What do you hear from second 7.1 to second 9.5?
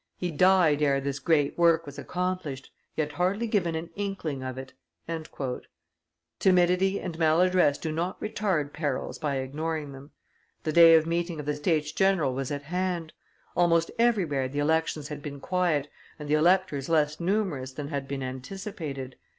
maladdress do not retard perils by